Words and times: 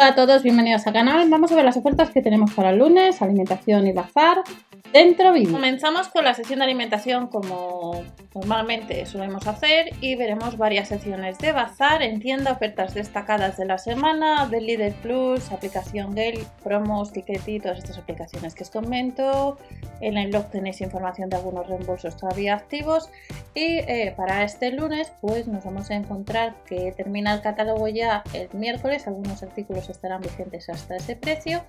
Hola 0.00 0.10
a 0.10 0.14
todos, 0.14 0.44
bienvenidos 0.44 0.86
al 0.86 0.92
canal. 0.92 1.28
Vamos 1.28 1.50
a 1.50 1.56
ver 1.56 1.64
las 1.64 1.76
ofertas 1.76 2.10
que 2.10 2.22
tenemos 2.22 2.54
para 2.54 2.70
el 2.70 2.78
lunes, 2.78 3.20
alimentación 3.20 3.84
y 3.88 3.92
bazar. 3.92 4.44
Dentro 4.92 5.32
vídeo. 5.32 5.52
Comenzamos 5.52 6.08
con 6.08 6.24
la 6.24 6.34
sesión 6.34 6.60
de 6.60 6.64
alimentación 6.64 7.28
como 7.28 8.02
normalmente 8.34 9.04
solemos 9.06 9.46
hacer 9.46 9.90
y 10.00 10.16
veremos 10.16 10.56
varias 10.56 10.88
secciones 10.88 11.38
de 11.38 11.52
bazar 11.52 12.02
en 12.02 12.20
tienda, 12.20 12.52
ofertas 12.52 12.94
destacadas 12.94 13.56
de 13.56 13.66
la 13.66 13.78
semana, 13.78 14.46
del 14.46 14.66
Líder 14.66 14.94
Plus, 14.94 15.50
aplicación 15.52 16.14
Gale, 16.14 16.44
promos, 16.62 17.12
y 17.14 17.60
todas 17.60 17.78
estas 17.78 17.98
aplicaciones 17.98 18.54
que 18.54 18.64
os 18.64 18.70
comento. 18.70 19.58
En 20.00 20.16
el 20.16 20.30
blog 20.30 20.50
tenéis 20.50 20.80
información 20.80 21.28
de 21.28 21.36
algunos 21.36 21.66
reembolsos 21.66 22.16
todavía 22.16 22.54
activos 22.54 23.10
y 23.54 23.78
eh, 23.78 24.14
para 24.16 24.44
este 24.44 24.70
lunes 24.72 25.12
pues 25.20 25.48
nos 25.48 25.64
vamos 25.64 25.90
a 25.90 25.94
encontrar 25.94 26.54
que 26.64 26.92
termina 26.92 27.34
el 27.34 27.40
catálogo 27.40 27.88
ya 27.88 28.22
el 28.32 28.48
miércoles, 28.52 29.06
algunos 29.06 29.42
artículos 29.42 29.88
estarán 29.88 30.20
vigentes 30.20 30.68
hasta 30.68 30.96
ese 30.96 31.16
precio. 31.16 31.62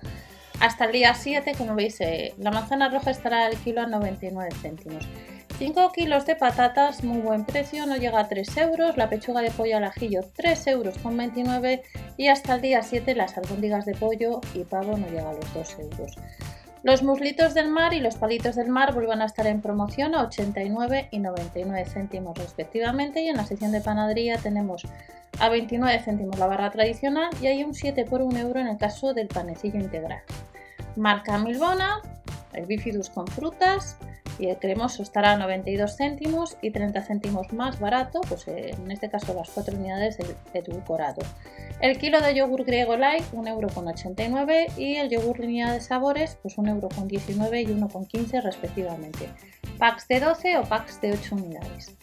Hasta 0.60 0.84
el 0.84 0.92
día 0.92 1.14
7, 1.14 1.54
como 1.56 1.74
veis, 1.74 1.98
eh, 2.02 2.34
la 2.36 2.50
manzana 2.50 2.90
roja 2.90 3.10
estará 3.10 3.46
al 3.46 3.56
kilo 3.56 3.80
a 3.80 3.86
99 3.86 4.50
céntimos. 4.60 5.08
5 5.58 5.92
kilos 5.92 6.26
de 6.26 6.36
patatas, 6.36 7.02
muy 7.02 7.18
buen 7.18 7.46
precio, 7.46 7.86
no 7.86 7.96
llega 7.96 8.20
a 8.20 8.28
3 8.28 8.56
euros. 8.58 8.98
La 8.98 9.08
pechuga 9.08 9.40
de 9.40 9.50
pollo 9.50 9.78
al 9.78 9.84
ajillo, 9.84 10.20
3 10.36 10.66
euros 10.66 10.98
con 10.98 11.16
29. 11.16 11.82
Y 12.18 12.28
hasta 12.28 12.54
el 12.54 12.60
día 12.60 12.82
7, 12.82 13.14
las 13.14 13.38
albóndigas 13.38 13.86
de 13.86 13.94
pollo 13.94 14.42
y 14.54 14.64
pavo 14.64 14.98
no 14.98 15.08
llega 15.08 15.30
a 15.30 15.32
los 15.32 15.54
2 15.54 15.78
euros. 15.78 16.16
Los 16.82 17.02
muslitos 17.02 17.54
del 17.54 17.68
mar 17.68 17.94
y 17.94 18.00
los 18.00 18.16
palitos 18.16 18.54
del 18.56 18.68
mar 18.68 18.92
vuelvan 18.92 19.22
a 19.22 19.26
estar 19.26 19.46
en 19.46 19.62
promoción 19.62 20.14
a 20.14 20.24
89 20.24 21.08
y 21.10 21.18
99 21.18 21.84
céntimos 21.86 22.38
respectivamente 22.38 23.20
y 23.20 23.28
en 23.28 23.36
la 23.36 23.44
sección 23.44 23.72
de 23.72 23.82
panadería 23.82 24.38
tenemos 24.38 24.86
a 25.38 25.48
29 25.50 26.00
céntimos 26.02 26.38
la 26.38 26.46
barra 26.46 26.70
tradicional 26.70 27.30
y 27.42 27.48
hay 27.48 27.64
un 27.64 27.74
7 27.74 28.06
por 28.06 28.22
1 28.22 28.38
euro 28.38 28.60
en 28.60 28.66
el 28.66 28.78
caso 28.78 29.12
del 29.12 29.28
panecillo 29.28 29.78
integral. 29.78 30.22
Marca 30.96 31.38
Milbona, 31.38 32.00
el 32.52 32.66
bifidus 32.66 33.10
con 33.10 33.26
frutas 33.26 33.96
y 34.38 34.46
el 34.46 34.58
cremoso 34.58 35.02
estará 35.02 35.32
a 35.32 35.36
92 35.36 35.96
céntimos 35.96 36.56
y 36.62 36.70
30 36.70 37.02
céntimos 37.02 37.52
más 37.52 37.78
barato, 37.78 38.20
pues 38.22 38.48
eh, 38.48 38.70
en 38.70 38.90
este 38.90 39.10
caso 39.10 39.34
las 39.34 39.50
4 39.50 39.76
unidades 39.76 40.16
de 40.16 40.34
edulcorado. 40.54 41.22
El 41.80 41.98
kilo 41.98 42.20
de 42.20 42.34
yogur 42.34 42.64
griego 42.64 42.96
light, 42.96 43.24
1,89€ 43.32 44.78
y 44.78 44.96
el 44.96 45.10
yogur 45.10 45.40
línea 45.40 45.72
de 45.72 45.80
sabores, 45.80 46.38
pues 46.42 46.56
1,19€ 46.56 47.62
y 47.62 47.66
1,15€ 47.66 48.42
respectivamente. 48.42 49.28
Packs 49.78 50.08
de 50.08 50.20
12 50.20 50.58
o 50.58 50.64
packs 50.64 51.00
de 51.00 51.12
8 51.12 51.36
unidades. 51.36 51.99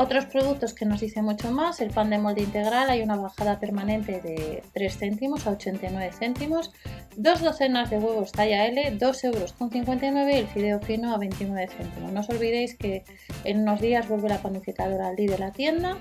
Otros 0.00 0.24
productos 0.24 0.72
que 0.72 0.86
nos 0.86 1.02
dicen 1.02 1.26
mucho 1.26 1.52
más, 1.52 1.78
el 1.82 1.90
pan 1.90 2.08
de 2.08 2.16
molde 2.16 2.40
integral, 2.40 2.88
hay 2.88 3.02
una 3.02 3.16
bajada 3.16 3.60
permanente 3.60 4.22
de 4.22 4.62
3 4.72 4.96
céntimos 4.96 5.46
a 5.46 5.50
89 5.50 6.10
céntimos, 6.18 6.72
dos 7.18 7.42
docenas 7.42 7.90
de 7.90 7.98
huevos 7.98 8.32
talla 8.32 8.64
L, 8.64 8.92
2 8.92 9.24
euros 9.24 9.52
con 9.52 9.70
59 9.70 10.32
y 10.32 10.38
el 10.38 10.46
fideo 10.46 10.80
fino 10.80 11.14
a 11.14 11.18
29 11.18 11.68
céntimos. 11.68 12.12
No 12.12 12.20
os 12.20 12.30
olvidéis 12.30 12.78
que 12.78 13.04
en 13.44 13.60
unos 13.60 13.82
días 13.82 14.08
vuelve 14.08 14.30
la 14.30 14.40
panificadora 14.40 15.08
al 15.08 15.16
de 15.16 15.36
la 15.36 15.52
tienda. 15.52 15.98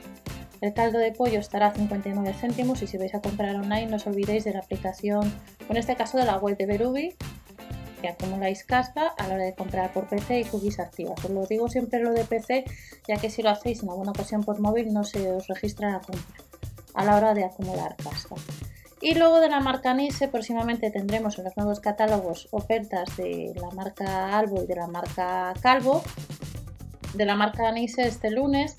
El 0.61 0.73
caldo 0.73 0.97
de 0.97 1.11
pollo 1.11 1.41
estará 1.41 1.67
a 1.67 1.73
59 1.73 2.33
céntimos 2.39 2.81
y 2.81 2.87
si 2.87 2.97
vais 2.97 3.13
a 3.15 3.19
comprar 3.19 3.53
online 3.57 3.87
no 3.87 3.97
os 3.97 4.07
olvidéis 4.07 4.45
de 4.45 4.53
la 4.53 4.59
aplicación, 4.59 5.29
en 5.67 5.75
este 5.75 5.97
caso 5.97 6.17
de 6.17 6.23
la 6.23 6.37
web 6.37 6.55
de 6.55 6.67
Berubi, 6.67 7.15
que 7.99 8.09
acumuláis 8.09 8.63
casca 8.63 9.07
a 9.17 9.27
la 9.27 9.35
hora 9.35 9.43
de 9.43 9.53
comprar 9.53 9.93
por 9.93 10.07
PC 10.07 10.39
y 10.39 10.45
cookies 10.45 10.79
activas. 10.79 11.23
Os 11.23 11.29
lo 11.29 11.45
digo 11.45 11.69
siempre 11.69 11.99
lo 11.99 12.11
de 12.11 12.25
PC, 12.25 12.65
ya 13.07 13.17
que 13.17 13.29
si 13.29 13.41
lo 13.41 13.49
hacéis 13.49 13.83
en 13.83 13.89
alguna 13.89 14.11
ocasión 14.11 14.43
por 14.43 14.59
móvil 14.59 14.93
no 14.93 15.03
se 15.03 15.31
os 15.31 15.47
registra 15.47 15.91
la 15.91 15.99
compra 15.99 16.23
a 16.93 17.05
la 17.05 17.15
hora 17.15 17.33
de 17.33 17.45
acumular 17.45 17.95
casca. 17.95 18.35
Y 19.01 19.15
luego 19.15 19.39
de 19.39 19.49
la 19.49 19.61
marca 19.61 19.93
Nise, 19.93 20.27
próximamente 20.27 20.91
tendremos 20.91 21.37
en 21.37 21.45
los 21.45 21.55
nuevos 21.55 21.79
catálogos 21.79 22.49
ofertas 22.51 23.15
de 23.15 23.53
la 23.55 23.69
marca 23.71 24.37
Albo 24.37 24.63
y 24.63 24.67
de 24.67 24.75
la 24.75 24.87
marca 24.87 25.53
Calvo. 25.61 26.03
De 27.13 27.25
la 27.25 27.35
marca 27.35 27.71
Nise 27.71 28.03
este 28.03 28.29
lunes, 28.29 28.75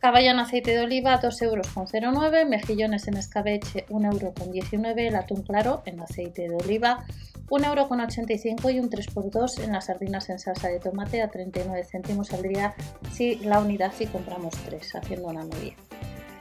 caballa 0.00 0.32
en 0.32 0.40
aceite 0.40 0.72
de 0.72 0.80
oliva 0.80 1.20
2,09 1.20 1.44
euros, 1.44 2.48
mejillones 2.48 3.06
en 3.06 3.16
escabeche 3.16 3.86
1,19 3.88 4.74
euros, 4.74 4.96
el 4.96 5.14
atún 5.14 5.42
claro 5.42 5.82
en 5.86 6.00
aceite 6.00 6.48
de 6.48 6.56
oliva 6.56 7.06
1,85€ 7.48 8.74
y 8.74 8.80
un 8.80 8.90
3x2 8.90 9.64
en 9.64 9.72
las 9.72 9.86
sardinas 9.86 10.28
en 10.30 10.38
salsa 10.38 10.68
de 10.68 10.80
tomate 10.80 11.22
a 11.22 11.28
39 11.28 11.84
céntimos 11.84 12.28
saldría 12.28 12.74
si 13.12 13.36
la 13.36 13.60
unidad 13.60 13.92
si 13.92 14.06
compramos 14.06 14.54
3, 14.64 14.94
haciendo 14.96 15.28
una 15.28 15.44
media. 15.44 15.76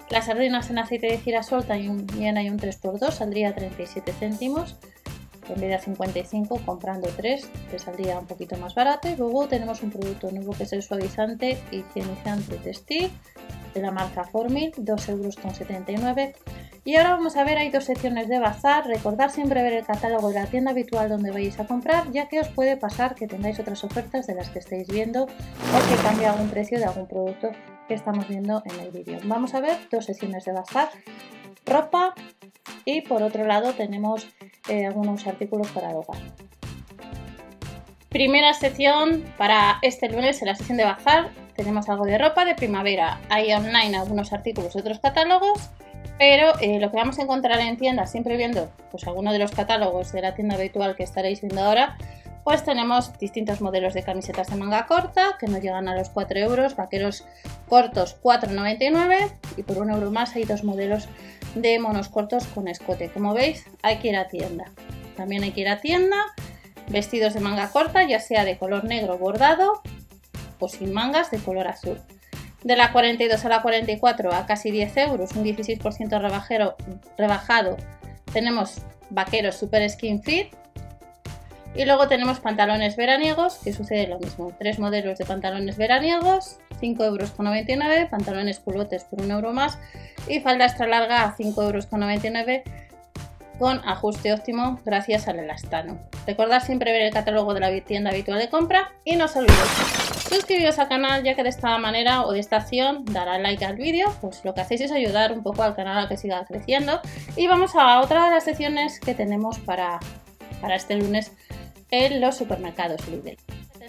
Las 0.09 0.25
sardinas 0.25 0.69
en 0.69 0.77
aceite 0.77 1.07
de 1.07 1.17
girasol 1.19 1.65
también 1.65 2.37
hay 2.37 2.49
un 2.49 2.59
3x2, 2.59 3.11
saldría 3.11 3.49
a 3.49 3.55
37 3.55 4.11
céntimos. 4.11 4.75
En 5.47 5.59
vez 5.59 5.69
de 5.69 5.79
55, 5.79 6.61
comprando 6.65 7.09
3, 7.15 7.49
te 7.71 7.79
saldría 7.79 8.19
un 8.19 8.27
poquito 8.27 8.57
más 8.57 8.75
barato. 8.75 9.09
Y 9.09 9.15
luego 9.15 9.47
tenemos 9.47 9.81
un 9.83 9.91
producto 9.91 10.29
nuevo 10.31 10.53
que 10.53 10.63
es 10.63 10.73
el 10.73 10.83
suavizante 10.83 11.57
higienizante 11.71 12.57
textil 12.57 13.09
de 13.73 13.81
la 13.81 13.91
marca 13.91 14.25
Formil, 14.25 14.71
2,79 14.73 15.09
euros 15.09 15.37
y 16.83 16.95
ahora 16.95 17.11
vamos 17.11 17.35
a 17.37 17.43
ver, 17.43 17.59
hay 17.59 17.69
dos 17.69 17.83
secciones 17.83 18.27
de 18.27 18.39
bazar. 18.39 18.87
Recordad 18.87 19.29
siempre 19.29 19.61
ver 19.61 19.73
el 19.73 19.85
catálogo 19.85 20.29
de 20.29 20.35
la 20.35 20.47
tienda 20.47 20.71
habitual 20.71 21.09
donde 21.09 21.29
vais 21.29 21.59
a 21.59 21.67
comprar, 21.67 22.11
ya 22.11 22.27
que 22.27 22.39
os 22.39 22.47
puede 22.49 22.75
pasar 22.75 23.13
que 23.13 23.27
tengáis 23.27 23.59
otras 23.59 23.83
ofertas 23.83 24.25
de 24.25 24.33
las 24.33 24.49
que 24.49 24.59
estáis 24.59 24.87
viendo 24.87 25.23
o 25.25 25.27
que 25.27 26.01
cambie 26.01 26.25
algún 26.25 26.49
precio 26.49 26.79
de 26.79 26.85
algún 26.85 27.07
producto 27.07 27.51
que 27.87 27.93
estamos 27.93 28.27
viendo 28.27 28.63
en 28.65 28.79
el 28.79 28.89
vídeo. 28.89 29.19
Vamos 29.25 29.53
a 29.53 29.61
ver 29.61 29.77
dos 29.91 30.05
secciones 30.05 30.43
de 30.45 30.53
bazar, 30.53 30.89
ropa 31.65 32.15
y 32.83 33.01
por 33.01 33.21
otro 33.21 33.45
lado 33.45 33.73
tenemos 33.73 34.27
eh, 34.67 34.87
algunos 34.87 35.27
artículos 35.27 35.67
para 35.69 35.91
el 35.91 35.97
hogar. 35.97 36.17
Primera 38.09 38.53
sección 38.53 39.23
para 39.37 39.77
este 39.83 40.09
lunes 40.09 40.41
en 40.41 40.47
la 40.47 40.55
sección 40.55 40.77
de 40.77 40.85
bazar 40.85 41.29
tenemos 41.55 41.87
algo 41.89 42.05
de 42.05 42.17
ropa 42.17 42.43
de 42.43 42.55
primavera. 42.55 43.21
Hay 43.29 43.53
online 43.53 43.95
algunos 43.95 44.33
artículos 44.33 44.73
de 44.73 44.79
otros 44.79 44.99
catálogos 44.99 45.69
pero 46.21 46.53
eh, 46.61 46.79
lo 46.79 46.91
que 46.91 46.97
vamos 46.97 47.17
a 47.17 47.23
encontrar 47.23 47.59
en 47.61 47.77
tienda, 47.77 48.05
siempre 48.05 48.37
viendo 48.37 48.71
pues 48.91 49.07
alguno 49.07 49.33
de 49.33 49.39
los 49.39 49.49
catálogos 49.49 50.11
de 50.11 50.21
la 50.21 50.35
tienda 50.35 50.53
habitual 50.53 50.95
que 50.95 51.01
estaréis 51.01 51.41
viendo 51.41 51.61
ahora, 51.61 51.97
pues 52.43 52.63
tenemos 52.63 53.17
distintos 53.17 53.59
modelos 53.59 53.95
de 53.95 54.03
camisetas 54.03 54.51
de 54.51 54.55
manga 54.55 54.85
corta 54.85 55.35
que 55.39 55.47
no 55.47 55.57
llegan 55.57 55.87
a 55.87 55.95
los 55.95 56.09
4 56.09 56.37
euros, 56.37 56.75
vaqueros 56.75 57.25
cortos 57.67 58.21
4,99 58.21 59.31
y 59.57 59.63
por 59.63 59.79
un 59.79 59.89
euro 59.89 60.11
más 60.11 60.35
hay 60.35 60.43
dos 60.43 60.63
modelos 60.63 61.09
de 61.55 61.79
monos 61.79 62.07
cortos 62.07 62.45
con 62.45 62.67
escote. 62.67 63.09
Como 63.09 63.33
veis, 63.33 63.65
hay 63.81 63.97
que 63.97 64.09
ir 64.09 64.15
a 64.15 64.27
tienda. 64.27 64.65
También 65.17 65.41
hay 65.41 65.53
que 65.53 65.61
ir 65.61 65.69
a 65.69 65.81
tienda, 65.81 66.17
vestidos 66.87 67.33
de 67.33 67.39
manga 67.39 67.71
corta, 67.71 68.03
ya 68.03 68.19
sea 68.19 68.45
de 68.45 68.59
color 68.59 68.83
negro 68.83 69.17
bordado 69.17 69.81
o 70.59 70.69
sin 70.69 70.93
mangas 70.93 71.31
de 71.31 71.39
color 71.39 71.67
azul. 71.67 71.99
De 72.63 72.75
la 72.75 72.91
42 72.91 73.43
a 73.43 73.49
la 73.49 73.61
44 73.61 74.33
a 74.33 74.45
casi 74.45 74.69
10 74.69 74.97
euros, 74.97 75.31
un 75.35 75.43
16% 75.43 76.21
rebajero, 76.21 76.75
rebajado, 77.17 77.77
tenemos 78.31 78.81
vaqueros 79.09 79.55
Super 79.55 79.89
Skin 79.89 80.21
Fit. 80.21 80.47
Y 81.73 81.85
luego 81.85 82.09
tenemos 82.09 82.41
pantalones 82.41 82.97
veraniegos, 82.97 83.59
que 83.63 83.71
sucede 83.71 84.05
lo 84.05 84.19
mismo. 84.19 84.51
Tres 84.59 84.77
modelos 84.77 85.17
de 85.17 85.25
pantalones 85.25 85.77
veraniegos, 85.77 86.57
5,99 86.81 87.05
euros, 87.05 88.09
pantalones 88.09 88.59
culotes 88.59 89.05
por 89.05 89.21
1 89.21 89.33
euro 89.33 89.53
más 89.53 89.79
y 90.27 90.41
falda 90.41 90.65
extra 90.65 90.85
larga 90.85 91.23
a 91.23 91.35
5,99 91.37 91.63
euros 91.63 91.85
con 93.61 93.87
ajuste 93.87 94.33
óptimo 94.33 94.79
gracias 94.83 95.27
al 95.27 95.37
elastano. 95.37 95.99
Recordad 96.25 96.63
siempre 96.63 96.91
ver 96.91 97.03
el 97.03 97.13
catálogo 97.13 97.53
de 97.53 97.59
la 97.59 97.81
tienda 97.81 98.09
habitual 98.09 98.39
de 98.39 98.49
compra 98.49 98.91
y 99.05 99.15
no 99.15 99.25
os 99.25 99.33
suscribiros 100.27 100.79
al 100.79 100.87
canal 100.87 101.21
ya 101.23 101.35
que 101.35 101.43
de 101.43 101.49
esta 101.49 101.77
manera 101.77 102.25
o 102.25 102.31
de 102.31 102.39
esta 102.39 102.57
acción 102.57 103.05
dará 103.05 103.37
like 103.37 103.63
al 103.63 103.75
vídeo, 103.75 104.11
pues 104.19 104.43
lo 104.43 104.55
que 104.55 104.61
hacéis 104.61 104.81
es 104.81 104.91
ayudar 104.91 105.31
un 105.31 105.43
poco 105.43 105.61
al 105.61 105.75
canal 105.75 106.03
a 106.03 106.09
que 106.09 106.17
siga 106.17 106.43
creciendo. 106.43 107.01
Y 107.35 107.45
vamos 107.45 107.75
a 107.75 108.01
otra 108.01 108.25
de 108.25 108.31
las 108.31 108.45
secciones 108.45 108.99
que 108.99 109.13
tenemos 109.13 109.59
para, 109.59 109.99
para 110.59 110.75
este 110.75 110.95
lunes 110.95 111.31
en 111.91 112.19
los 112.19 112.37
supermercados 112.37 113.07
Lidl. 113.09 113.37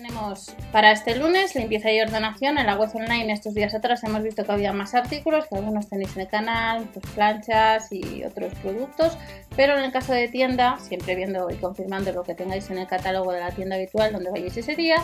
Tenemos 0.02 0.52
para 0.72 0.90
este 0.90 1.14
lunes 1.14 1.54
limpieza 1.54 1.92
y 1.92 2.00
ordenación 2.00 2.58
en 2.58 2.66
la 2.66 2.74
web 2.74 2.90
online. 2.92 3.32
Estos 3.32 3.54
días 3.54 3.72
atrás 3.72 4.02
hemos 4.02 4.24
visto 4.24 4.44
que 4.44 4.50
había 4.50 4.72
más 4.72 4.96
artículos, 4.96 5.46
que 5.46 5.54
algunos 5.54 5.88
tenéis 5.88 6.16
en 6.16 6.22
el 6.22 6.26
canal, 6.26 6.88
pues 6.92 7.06
planchas 7.14 7.86
y 7.92 8.24
otros 8.24 8.52
productos. 8.56 9.16
Pero 9.54 9.78
en 9.78 9.84
el 9.84 9.92
caso 9.92 10.12
de 10.12 10.26
tienda, 10.26 10.76
siempre 10.80 11.14
viendo 11.14 11.48
y 11.50 11.54
confirmando 11.54 12.10
lo 12.12 12.24
que 12.24 12.34
tengáis 12.34 12.68
en 12.70 12.78
el 12.78 12.88
catálogo 12.88 13.30
de 13.30 13.38
la 13.38 13.52
tienda 13.52 13.76
habitual 13.76 14.12
donde 14.12 14.32
vayáis 14.32 14.56
ese 14.56 14.74
día, 14.74 14.96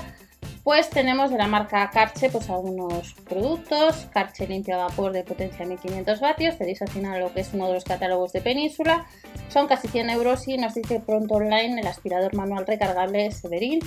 pues 0.65 0.91
tenemos 0.91 1.31
de 1.31 1.39
la 1.39 1.47
marca 1.47 1.89
Carche 1.91 2.29
pues 2.29 2.51
algunos 2.51 3.15
productos, 3.29 4.09
Carche 4.13 4.49
limpia 4.49 4.79
vapor 4.79 5.13
de 5.13 5.23
potencia 5.23 5.65
1500 5.65 6.19
vatios, 6.19 6.59
veréis 6.59 6.83
al 6.83 6.89
final 6.89 7.21
lo 7.21 7.33
que 7.33 7.43
es 7.43 7.55
uno 7.55 7.69
de 7.69 7.75
los 7.75 7.85
catálogos 7.85 8.33
de 8.33 8.41
Península, 8.41 9.07
son 9.49 9.69
casi 9.69 9.87
100 9.87 10.11
euros 10.11 10.49
y 10.49 10.57
nos 10.57 10.75
dice 10.75 10.99
pronto 10.99 11.37
online 11.37 11.81
el 11.81 11.87
aspirador 11.87 12.35
manual 12.35 12.67
recargable 12.67 13.31
Severin, 13.31 13.81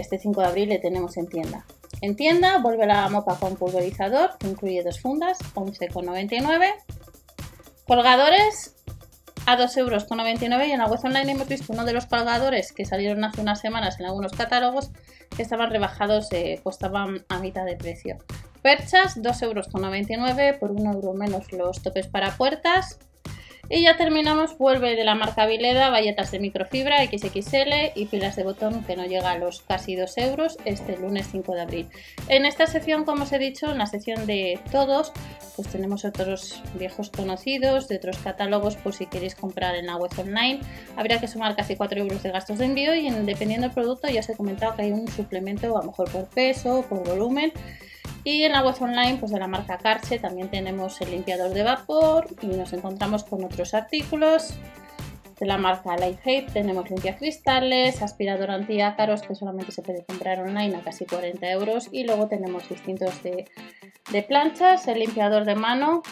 este 0.00 0.18
5 0.18 0.40
de 0.40 0.46
abril 0.46 0.68
le 0.68 0.78
tenemos 0.78 1.16
en 1.16 1.28
tienda. 1.28 1.64
En 2.00 2.16
tienda 2.16 2.58
vuelve 2.58 2.86
la 2.86 3.08
mopa 3.08 3.38
con 3.38 3.56
pulverizador, 3.56 4.38
que 4.38 4.48
incluye 4.48 4.82
dos 4.82 5.00
fundas, 5.00 5.38
11,99. 5.54 6.74
Colgadores, 7.86 8.74
a 9.46 9.56
2,99 9.56 9.78
euros 9.78 10.06
y 10.68 10.70
en 10.70 10.78
la 10.78 10.86
web 10.86 11.00
online 11.02 11.32
hemos 11.32 11.48
visto 11.48 11.72
uno 11.72 11.84
de 11.84 11.92
los 11.92 12.06
colgadores 12.06 12.72
que 12.72 12.84
salieron 12.84 13.24
hace 13.24 13.40
unas 13.40 13.60
semanas 13.60 13.98
en 13.98 14.06
algunos 14.06 14.32
catálogos 14.32 14.90
que 15.36 15.42
estaban 15.42 15.70
rebajados, 15.70 16.28
eh, 16.32 16.60
costaban 16.62 17.24
a 17.28 17.38
mitad 17.40 17.64
de 17.64 17.76
precio. 17.76 18.18
Perchas, 18.62 19.16
2,99 19.16 19.42
euros 19.42 20.58
por 20.60 20.70
1 20.70 20.92
euro 20.92 21.14
menos 21.14 21.52
los 21.52 21.82
topes 21.82 22.06
para 22.06 22.36
puertas. 22.36 22.98
Y 23.74 23.84
ya 23.84 23.96
terminamos, 23.96 24.58
vuelve 24.58 24.96
de 24.96 25.04
la 25.04 25.14
marca 25.14 25.46
Vileda, 25.46 25.88
bayetas 25.88 26.30
de 26.30 26.38
microfibra 26.38 27.06
XXL 27.06 27.92
y 27.94 28.04
pilas 28.04 28.36
de 28.36 28.44
botón 28.44 28.84
que 28.84 28.96
no 28.96 29.06
llega 29.06 29.30
a 29.30 29.38
los 29.38 29.62
casi 29.62 29.96
2 29.96 30.18
euros 30.18 30.58
este 30.66 30.98
lunes 30.98 31.28
5 31.32 31.54
de 31.54 31.60
abril. 31.62 31.88
En 32.28 32.44
esta 32.44 32.66
sección, 32.66 33.06
como 33.06 33.22
os 33.22 33.32
he 33.32 33.38
dicho, 33.38 33.72
en 33.72 33.78
la 33.78 33.86
sección 33.86 34.26
de 34.26 34.60
todos, 34.70 35.14
pues 35.56 35.68
tenemos 35.68 36.04
otros 36.04 36.62
viejos 36.74 37.08
conocidos 37.08 37.88
de 37.88 37.96
otros 37.96 38.18
catálogos 38.18 38.76
por 38.76 38.92
si 38.92 39.06
queréis 39.06 39.34
comprar 39.34 39.74
en 39.74 39.86
la 39.86 39.96
web 39.96 40.10
online. 40.18 40.60
Habría 40.94 41.18
que 41.18 41.26
sumar 41.26 41.56
casi 41.56 41.74
4 41.74 41.98
euros 41.98 42.22
de 42.22 42.30
gastos 42.30 42.58
de 42.58 42.66
envío 42.66 42.94
y 42.94 43.08
dependiendo 43.08 43.68
del 43.68 43.74
producto 43.74 44.06
ya 44.06 44.20
os 44.20 44.28
he 44.28 44.36
comentado 44.36 44.76
que 44.76 44.82
hay 44.82 44.92
un 44.92 45.08
suplemento 45.08 45.74
a 45.78 45.80
lo 45.80 45.86
mejor 45.86 46.12
por 46.12 46.28
peso, 46.28 46.84
por 46.90 47.08
volumen 47.08 47.54
y 48.24 48.44
en 48.44 48.52
la 48.52 48.64
web 48.64 48.74
online 48.80 49.16
pues 49.18 49.32
de 49.32 49.38
la 49.38 49.48
marca 49.48 49.78
Karche 49.78 50.18
también 50.18 50.48
tenemos 50.48 51.00
el 51.00 51.10
limpiador 51.10 51.52
de 51.52 51.62
vapor 51.62 52.28
y 52.40 52.46
nos 52.46 52.72
encontramos 52.72 53.24
con 53.24 53.44
otros 53.44 53.74
artículos. 53.74 54.54
De 55.40 55.46
la 55.46 55.58
marca 55.58 55.96
Lighthape 55.96 56.46
tenemos 56.52 56.88
limpiacristales, 56.88 58.00
aspirador 58.00 58.52
antiácaros 58.52 59.22
que 59.22 59.34
solamente 59.34 59.72
se 59.72 59.82
puede 59.82 60.04
comprar 60.04 60.40
online 60.40 60.76
a 60.76 60.82
casi 60.82 61.04
40 61.04 61.50
euros 61.50 61.88
y 61.90 62.04
luego 62.04 62.28
tenemos 62.28 62.68
distintos 62.68 63.20
de, 63.24 63.46
de 64.12 64.22
planchas, 64.22 64.86
el 64.86 65.00
limpiador 65.00 65.44
de 65.44 65.56
mano 65.56 66.02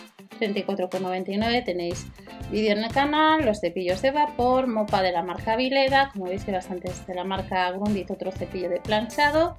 34,99 0.40 1.64
tenéis 1.64 2.06
vídeo 2.50 2.72
en 2.72 2.82
el 2.82 2.92
canal, 2.92 3.44
los 3.44 3.60
cepillos 3.60 4.02
de 4.02 4.10
vapor, 4.10 4.66
mopa 4.66 5.02
de 5.02 5.12
la 5.12 5.22
marca 5.22 5.54
Vileda, 5.54 6.10
como 6.12 6.24
veis 6.24 6.44
que 6.44 6.52
bastantes 6.52 7.06
de 7.06 7.14
la 7.14 7.24
marca 7.24 7.70
Grundit, 7.70 8.10
otro 8.10 8.32
cepillo 8.32 8.68
de 8.68 8.80
planchado 8.80 9.56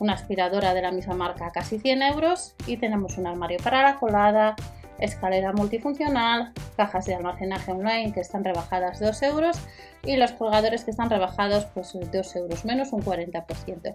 una 0.00 0.14
aspiradora 0.14 0.74
de 0.74 0.82
la 0.82 0.90
misma 0.90 1.14
marca 1.14 1.50
casi 1.52 1.78
100 1.78 2.02
euros 2.02 2.54
y 2.66 2.76
tenemos 2.76 3.18
un 3.18 3.26
armario 3.26 3.58
para 3.62 3.82
la 3.82 3.96
colada, 3.96 4.56
escalera 4.98 5.52
multifuncional, 5.52 6.52
cajas 6.76 7.06
de 7.06 7.14
almacenaje 7.14 7.70
online 7.70 8.12
que 8.12 8.20
están 8.20 8.44
rebajadas 8.44 9.00
2 9.00 9.22
euros 9.22 9.58
y 10.04 10.16
los 10.16 10.32
colgadores 10.32 10.84
que 10.84 10.90
están 10.90 11.10
rebajados 11.10 11.66
pues 11.66 11.92
2 11.92 12.36
euros 12.36 12.64
menos 12.64 12.92
un 12.92 13.02
40%. 13.02 13.94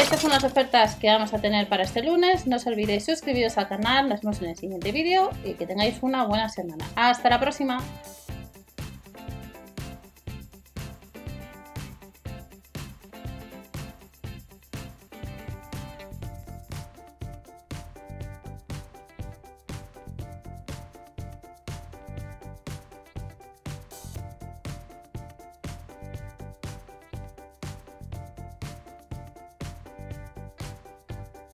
Estas 0.00 0.20
son 0.20 0.30
las 0.30 0.44
ofertas 0.44 0.96
que 0.96 1.08
vamos 1.08 1.34
a 1.34 1.38
tener 1.38 1.68
para 1.68 1.84
este 1.84 2.02
lunes. 2.02 2.46
No 2.46 2.56
os 2.56 2.66
olvidéis 2.66 3.04
suscribiros 3.04 3.58
al 3.58 3.68
canal, 3.68 4.08
nos 4.08 4.22
vemos 4.22 4.42
en 4.42 4.50
el 4.50 4.56
siguiente 4.56 4.92
vídeo 4.92 5.30
y 5.44 5.54
que 5.54 5.66
tengáis 5.66 6.02
una 6.02 6.24
buena 6.24 6.48
semana. 6.48 6.84
Hasta 6.96 7.30
la 7.30 7.40
próxima. 7.40 7.78